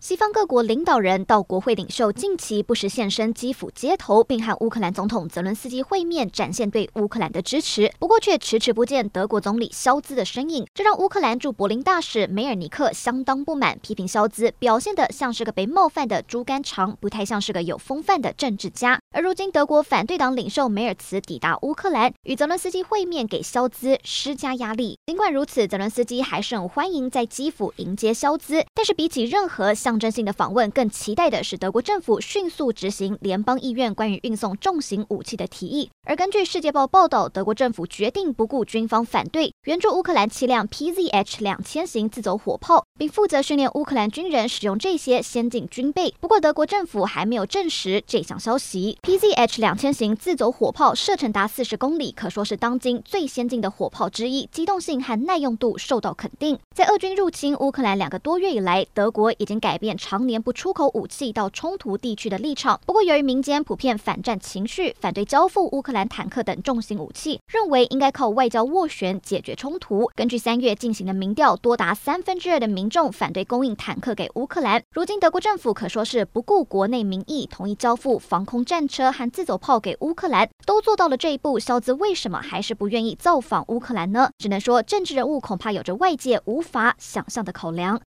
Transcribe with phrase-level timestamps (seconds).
[0.00, 7.92] 西方各国领导人到国会领袖近期不时现身基辅街头，并和乌克兰总统泽伦斯基会面，展现对乌克兰的支持。
[7.98, 18.98] 不过，却迟迟不见德国总理肖兹的身影，这让乌克兰驻柏林大使梅尔尼克相当不满，批评肖兹表现得像是个被冒犯的猪肝肠，不太像是个有风范的政治家。
[19.14, 24.98] 而如今，德国反对党领袖梅尔茨抵达乌克兰，与泽伦斯基会面，给肖兹施加压力。
[25.04, 35.90] 尽管如此，泽伦斯基还是很欢迎在基辅迎接肖兹，但是比起任何象征性的访问，更期待的是德国政府迅速执行联邦议院关于运送重型武器的提议。
[36.06, 46.14] 而根据《世界报》报道，德国政府决定不顾军方反对，援助乌克兰七辆 PZH 两千型自走火炮，并负责训练乌克兰军人使用这些先进军备。
[46.20, 48.96] 不过，德国政府还没有证实这项消息。
[49.02, 56.56] PZH 两千型自走火炮射程达四十公里，可说是当今最先进的火炮之一，机动性和耐用度受到肯定。
[56.76, 60.20] 在俄军入侵乌克兰两个多月以来，德国已经改变常。
[60.26, 62.78] 年不出口武器到冲突地区的立场。
[62.84, 70.10] 不过，由于民间普遍反战情绪，反对交付乌克兰坦克等重型武器，认为应该靠外交斡旋解决冲突。
[70.14, 74.82] 根据三月进行的民调，多达三分之二的民众反对供应坦克给乌克兰。
[74.92, 81.58] 如今，德国政府可说是不顾国内民意，同意交付防空战车和自走炮给乌克兰，都做到了这一步。
[81.58, 84.30] 肖兹为什么还是不愿意造访乌克兰呢？
[84.38, 87.98] 只能说，政治人物恐怕有着外界无法想象的考量。